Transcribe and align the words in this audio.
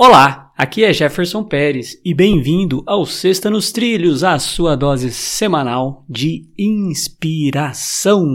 Olá, 0.00 0.52
aqui 0.56 0.84
é 0.84 0.92
Jefferson 0.92 1.42
Pérez 1.42 2.00
e 2.04 2.14
bem-vindo 2.14 2.84
ao 2.86 3.04
Sexta 3.04 3.50
nos 3.50 3.72
Trilhos, 3.72 4.22
a 4.22 4.38
sua 4.38 4.76
dose 4.76 5.10
semanal 5.10 6.04
de 6.08 6.48
inspiração. 6.56 8.28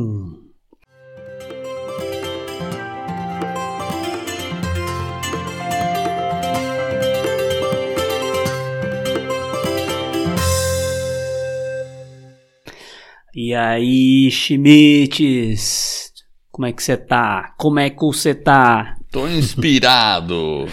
E 13.34 13.56
aí, 13.56 14.30
Schmitz? 14.30 16.12
Como 16.52 16.66
é 16.66 16.74
que 16.74 16.84
você 16.84 16.98
tá? 16.98 17.56
Como 17.58 17.80
é 17.80 17.90
que 17.90 18.02
você 18.02 18.36
tá? 18.36 18.98
Tô 19.10 19.30
inspirado. 19.30 20.68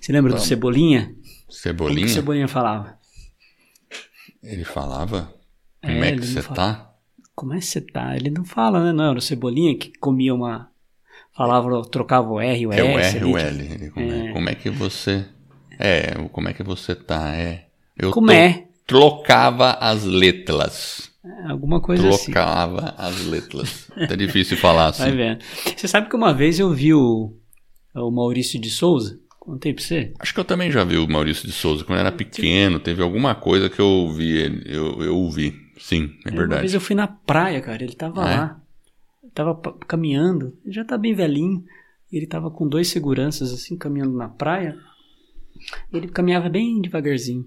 Você 0.00 0.12
lembra 0.12 0.30
Vamos. 0.32 0.44
do 0.44 0.48
Cebolinha? 0.48 1.14
Cebolinha? 1.48 1.94
Como 1.96 2.06
que 2.06 2.12
o 2.12 2.14
Cebolinha 2.14 2.48
falava? 2.48 2.98
Ele 4.42 4.64
falava? 4.64 5.32
Como 5.82 6.04
É, 6.04 6.08
é, 6.10 6.16
que 6.16 6.26
você 6.26 6.42
tá? 6.42 6.90
Como 7.34 7.54
é 7.54 7.58
que 7.58 7.64
você 7.66 7.80
tá? 7.80 8.16
Ele 8.16 8.30
não 8.30 8.44
fala, 8.44 8.84
né? 8.84 8.92
Não, 8.92 9.10
era 9.10 9.18
o 9.18 9.22
Cebolinha 9.22 9.76
que 9.76 9.92
comia 9.98 10.34
uma. 10.34 10.70
Falava, 11.34 11.82
trocava 11.90 12.28
o 12.28 12.40
R 12.40 12.60
e 12.60 12.66
o 12.66 12.72
É 12.72 12.82
o 12.82 12.98
S. 12.98 13.16
R 13.16 13.24
ali, 13.24 13.32
o 13.32 13.38
L. 13.38 13.64
Ele, 13.74 13.90
como, 13.90 14.10
é. 14.12 14.28
É. 14.28 14.32
como 14.32 14.48
é 14.50 14.54
que 14.54 14.70
você. 14.70 15.24
É, 15.78 16.18
o 16.20 16.28
como 16.28 16.48
é 16.48 16.52
que 16.52 16.62
você 16.62 16.94
tá? 16.94 17.34
É. 17.34 17.66
Eu 17.96 18.10
Como 18.10 18.26
to- 18.28 18.32
é? 18.32 18.66
Trocava 18.86 19.72
as 19.80 20.02
letras. 20.04 21.10
Alguma 21.48 21.80
coisa 21.80 22.08
assim. 22.08 22.32
Trocava 22.32 22.94
as 22.98 23.24
letras. 23.26 23.88
Tá 24.08 24.14
difícil 24.16 24.56
falar 24.56 24.90
Vai 24.92 25.08
assim. 25.08 25.16
vendo. 25.16 25.44
Você 25.76 25.86
sabe 25.88 26.08
que 26.08 26.16
uma 26.16 26.34
vez 26.34 26.58
eu 26.58 26.70
vi 26.74 26.92
o, 26.92 27.32
o 27.94 28.10
Maurício 28.10 28.60
de 28.60 28.68
Souza? 28.68 29.18
Contei 29.44 29.74
pra 29.74 29.82
você? 29.82 30.12
Acho 30.20 30.32
que 30.32 30.38
eu 30.38 30.44
também 30.44 30.70
já 30.70 30.84
vi 30.84 30.96
o 30.96 31.08
Maurício 31.08 31.46
de 31.48 31.52
Souza. 31.52 31.84
Quando 31.84 31.98
era 31.98 32.12
pequeno, 32.12 32.78
teve 32.78 33.02
alguma 33.02 33.34
coisa 33.34 33.68
que 33.68 33.80
eu 33.80 33.86
ouvi. 33.88 34.36
ele- 34.36 34.62
Eu, 34.66 35.02
eu 35.02 35.16
ouvi. 35.16 35.52
Sim, 35.80 36.04
é 36.24 36.30
Uma 36.30 36.36
vez 36.36 36.48
verdade. 36.48 36.74
eu 36.74 36.80
fui 36.80 36.94
na 36.94 37.08
praia, 37.08 37.60
cara. 37.60 37.82
Ele 37.82 37.94
tava 37.96 38.24
Ah, 38.24 38.30
é? 38.32 38.36
lá. 38.36 38.62
Ele 39.20 39.32
tava 39.32 39.60
caminhando. 39.88 40.56
Ele 40.64 40.72
já 40.72 40.84
tá 40.84 40.96
bem 40.96 41.12
velhinho. 41.12 41.64
Ele 42.12 42.24
tava 42.24 42.52
com 42.52 42.68
dois 42.68 42.86
seguranças, 42.86 43.52
assim, 43.52 43.76
caminhando 43.76 44.16
na 44.16 44.28
praia. 44.28 44.76
Ele 45.92 46.06
caminhava 46.06 46.48
bem 46.48 46.80
devagarzinho. 46.80 47.44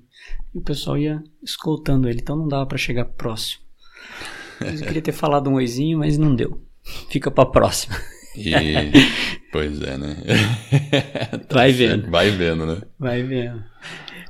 E 0.53 0.57
o 0.57 0.61
pessoal 0.61 0.97
ia 0.97 1.23
escoltando 1.41 2.09
ele, 2.09 2.19
então 2.21 2.35
não 2.35 2.47
dava 2.47 2.65
pra 2.65 2.77
chegar 2.77 3.05
próximo. 3.05 3.63
Mas 4.59 4.81
eu 4.81 4.87
queria 4.87 5.01
ter 5.01 5.11
falado 5.13 5.49
um 5.49 5.53
oizinho, 5.53 5.99
mas 5.99 6.17
não 6.17 6.35
deu. 6.35 6.61
Fica 7.09 7.31
pra 7.31 7.45
próxima. 7.45 7.95
E. 8.37 8.51
pois 9.51 9.81
é, 9.81 9.97
né? 9.97 10.17
Vai 11.51 11.71
vendo. 11.71 12.09
Vai 12.09 12.29
vendo, 12.31 12.65
né? 12.65 12.81
Vai 12.99 13.23
vendo. 13.23 13.63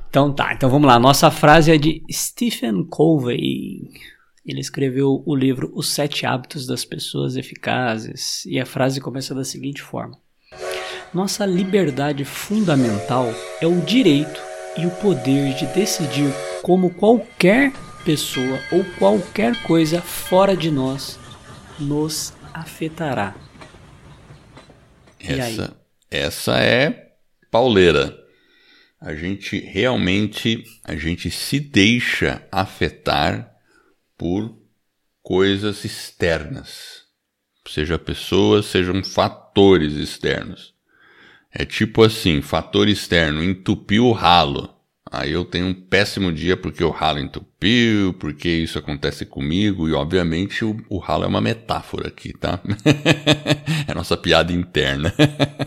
Então 0.08 0.32
tá, 0.32 0.54
então 0.54 0.70
vamos 0.70 0.86
lá. 0.86 0.98
Nossa 0.98 1.30
frase 1.30 1.72
é 1.72 1.76
de 1.76 2.02
Stephen 2.10 2.84
Covey. 2.84 3.90
Ele 4.46 4.60
escreveu 4.60 5.22
o 5.26 5.34
livro 5.34 5.72
Os 5.74 5.88
Sete 5.88 6.24
Hábitos 6.24 6.66
das 6.66 6.84
Pessoas 6.84 7.36
Eficazes. 7.36 8.46
E 8.46 8.60
a 8.60 8.64
frase 8.64 9.00
começa 9.00 9.34
da 9.34 9.44
seguinte 9.44 9.82
forma: 9.82 10.16
Nossa 11.12 11.44
liberdade 11.44 12.24
fundamental 12.24 13.26
é 13.60 13.66
o 13.66 13.80
direito 13.80 14.40
e 14.78 14.86
o 14.86 14.90
poder 14.90 15.54
de 15.54 15.66
decidir 15.66 16.32
como 16.62 16.90
qualquer 16.90 17.72
pessoa 18.04 18.60
ou 18.70 18.84
qualquer 18.98 19.60
coisa 19.64 20.00
fora 20.00 20.56
de 20.56 20.70
nós 20.70 21.18
nos 21.78 22.32
afetará. 22.54 23.34
Essa, 25.32 25.80
essa 26.10 26.58
é 26.60 27.12
pauleira. 27.50 28.16
A 29.00 29.14
gente 29.14 29.58
realmente, 29.60 30.64
a 30.82 30.96
gente 30.96 31.30
se 31.30 31.60
deixa 31.60 32.46
afetar 32.50 33.52
por 34.16 34.56
coisas 35.22 35.84
externas. 35.84 37.04
Seja 37.68 37.98
pessoas, 37.98 38.66
sejam 38.66 39.02
fatores 39.02 39.94
externos. 39.94 40.74
É 41.50 41.64
tipo 41.64 42.02
assim, 42.02 42.42
fator 42.42 42.88
externo, 42.88 43.42
entupiu 43.42 44.06
o 44.06 44.12
ralo. 44.12 44.75
Aí 45.10 45.30
eu 45.32 45.44
tenho 45.44 45.66
um 45.66 45.74
péssimo 45.74 46.32
dia 46.32 46.56
porque 46.56 46.82
o 46.82 46.90
ralo 46.90 47.20
entupiu, 47.20 48.12
porque 48.14 48.48
isso 48.48 48.78
acontece 48.78 49.24
comigo, 49.24 49.88
e 49.88 49.92
obviamente 49.92 50.64
o, 50.64 50.76
o 50.88 50.98
ralo 50.98 51.24
é 51.24 51.26
uma 51.28 51.40
metáfora 51.40 52.08
aqui, 52.08 52.32
tá? 52.32 52.60
é 53.86 53.94
nossa 53.94 54.16
piada 54.16 54.52
interna. 54.52 55.14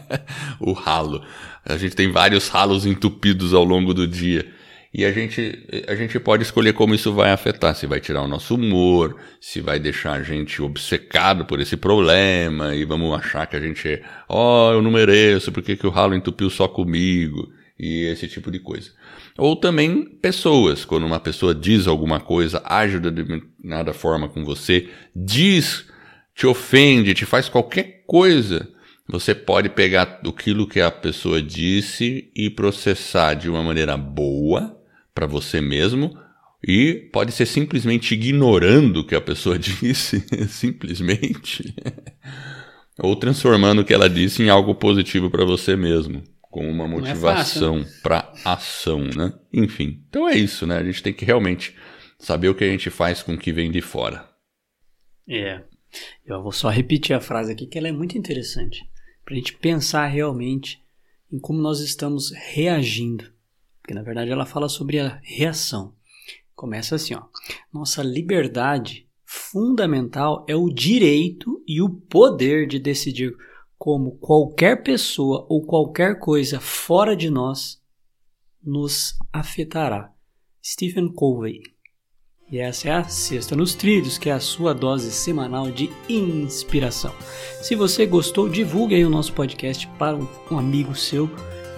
o 0.59 0.73
ralo. 0.73 1.23
A 1.65 1.77
gente 1.77 1.95
tem 1.95 2.11
vários 2.11 2.49
ralos 2.49 2.85
entupidos 2.85 3.53
ao 3.53 3.63
longo 3.63 3.93
do 3.93 4.07
dia. 4.07 4.45
E 4.93 5.05
a 5.05 5.11
gente, 5.11 5.67
a 5.87 5.95
gente 5.95 6.19
pode 6.19 6.43
escolher 6.43 6.73
como 6.73 6.95
isso 6.95 7.13
vai 7.13 7.31
afetar, 7.31 7.75
se 7.75 7.85
vai 7.85 7.99
tirar 7.99 8.23
o 8.23 8.27
nosso 8.27 8.55
humor, 8.55 9.17
se 9.39 9.61
vai 9.61 9.79
deixar 9.79 10.13
a 10.13 10.23
gente 10.23 10.61
obcecado 10.63 11.45
por 11.45 11.59
esse 11.61 11.77
problema, 11.77 12.75
e 12.75 12.83
vamos 12.85 13.15
achar 13.15 13.45
que 13.45 13.55
a 13.55 13.59
gente 13.59 13.87
é, 13.87 14.01
ó, 14.27 14.73
eu 14.73 14.81
não 14.81 14.89
mereço, 14.89 15.51
por 15.51 15.61
que, 15.61 15.77
que 15.77 15.85
o 15.85 15.91
ralo 15.91 16.15
entupiu 16.15 16.49
só 16.49 16.67
comigo? 16.67 17.53
E 17.77 18.05
esse 18.05 18.27
tipo 18.27 18.51
de 18.51 18.59
coisa. 18.59 18.89
Ou 19.39 19.55
também 19.55 20.03
pessoas, 20.03 20.83
quando 20.83 21.05
uma 21.05 21.19
pessoa 21.19 21.55
diz 21.55 21.87
alguma 21.87 22.19
coisa, 22.19 22.61
age 22.65 22.99
de 22.99 23.09
determinada 23.09 23.93
forma 23.93 24.27
com 24.27 24.43
você, 24.43 24.89
diz, 25.15 25.85
te 26.35 26.45
ofende, 26.45 27.13
te 27.13 27.25
faz 27.25 27.47
qualquer 27.47 28.03
coisa, 28.05 28.67
você 29.07 29.33
pode 29.33 29.69
pegar 29.69 30.19
aquilo 30.27 30.67
que 30.67 30.79
a 30.79 30.91
pessoa 30.91 31.41
disse 31.41 32.29
e 32.35 32.49
processar 32.49 33.33
de 33.33 33.49
uma 33.49 33.63
maneira 33.63 33.97
boa 33.97 34.77
para 35.15 35.25
você 35.25 35.59
mesmo 35.59 36.15
e 36.61 37.09
pode 37.11 37.31
ser 37.31 37.45
simplesmente 37.45 38.13
ignorando 38.13 38.97
o 38.97 39.03
que 39.05 39.15
a 39.15 39.21
pessoa 39.21 39.57
disse, 39.59 40.23
simplesmente, 40.47 41.73
ou 42.99 43.15
transformando 43.15 43.81
o 43.81 43.85
que 43.85 43.93
ela 43.93 44.09
disse 44.09 44.43
em 44.43 44.49
algo 44.49 44.75
positivo 44.75 45.29
para 45.31 45.45
você 45.45 45.75
mesmo, 45.75 46.21
com 46.49 46.69
uma 46.69 46.85
é 46.85 46.87
motivação 46.87 47.85
para 48.01 48.31
ação, 48.43 49.01
né? 49.01 49.33
Enfim, 49.53 50.03
então 50.09 50.27
é 50.27 50.35
isso, 50.35 50.65
né? 50.65 50.77
A 50.77 50.83
gente 50.83 51.03
tem 51.03 51.13
que 51.13 51.25
realmente 51.25 51.75
saber 52.17 52.49
o 52.49 52.55
que 52.55 52.63
a 52.63 52.69
gente 52.69 52.89
faz 52.89 53.21
com 53.21 53.33
o 53.33 53.37
que 53.37 53.51
vem 53.51 53.71
de 53.71 53.81
fora. 53.81 54.27
É. 55.27 55.63
Eu 56.25 56.41
vou 56.41 56.51
só 56.51 56.69
repetir 56.69 57.15
a 57.15 57.21
frase 57.21 57.51
aqui 57.51 57.65
que 57.65 57.77
ela 57.77 57.87
é 57.87 57.91
muito 57.91 58.17
interessante. 58.17 58.83
Pra 59.23 59.35
gente 59.35 59.55
pensar 59.57 60.07
realmente 60.07 60.83
em 61.31 61.39
como 61.39 61.61
nós 61.61 61.79
estamos 61.79 62.31
reagindo. 62.31 63.31
Porque 63.81 63.93
na 63.93 64.01
verdade 64.01 64.31
ela 64.31 64.45
fala 64.45 64.67
sobre 64.67 64.99
a 64.99 65.19
reação. 65.23 65.93
Começa 66.55 66.95
assim, 66.95 67.13
ó. 67.13 67.23
Nossa 67.71 68.03
liberdade 68.03 69.07
fundamental 69.23 70.45
é 70.47 70.55
o 70.55 70.69
direito 70.69 71.63
e 71.67 71.81
o 71.81 71.89
poder 71.89 72.67
de 72.67 72.79
decidir 72.79 73.35
como 73.79 74.17
qualquer 74.17 74.83
pessoa 74.83 75.47
ou 75.49 75.65
qualquer 75.65 76.19
coisa 76.19 76.59
fora 76.59 77.15
de 77.15 77.29
nós 77.29 77.81
nos 78.61 79.15
afetará. 79.31 80.13
Stephen 80.63 81.07
Covey. 81.13 81.61
E 82.51 82.57
essa 82.57 82.89
é 82.89 82.91
a 82.91 83.03
Sexta 83.05 83.55
nos 83.55 83.73
Trilhos, 83.73 84.17
que 84.17 84.29
é 84.29 84.33
a 84.33 84.39
sua 84.39 84.73
dose 84.73 85.11
semanal 85.11 85.71
de 85.71 85.89
inspiração. 86.09 87.13
Se 87.61 87.73
você 87.73 88.05
gostou, 88.05 88.49
divulgue 88.49 88.95
aí 88.95 89.05
o 89.05 89.09
nosso 89.09 89.31
podcast 89.33 89.87
para 89.97 90.17
um, 90.17 90.27
um 90.51 90.57
amigo 90.57 90.93
seu 90.93 91.29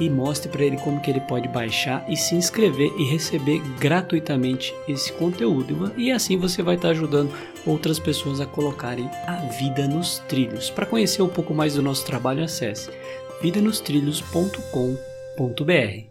e 0.02 0.10
mostre 0.10 0.50
para 0.50 0.66
ele 0.66 0.78
como 0.78 1.00
que 1.00 1.12
ele 1.12 1.22
pode 1.22 1.48
baixar 1.48 2.04
e 2.10 2.18
se 2.18 2.34
inscrever 2.34 2.92
e 2.98 3.04
receber 3.04 3.62
gratuitamente 3.80 4.74
esse 4.88 5.14
conteúdo. 5.14 5.94
E 5.96 6.12
assim 6.12 6.38
você 6.38 6.64
vai 6.64 6.76
estar 6.76 6.90
ajudando 6.90 7.32
outras 7.66 8.00
pessoas 8.00 8.42
a 8.42 8.48
colocarem 8.48 9.08
a 9.28 9.36
vida 9.60 9.88
nos 9.88 10.18
trilhos. 10.28 10.72
Para 10.72 10.88
conhecer 10.88 11.22
um 11.22 11.30
pouco 11.30 11.54
mais 11.54 11.76
do 11.76 11.84
nosso 11.84 12.04
trabalho, 12.04 12.44
acesse 12.44 12.90
vidanostrilhos.com.br. 13.42 16.11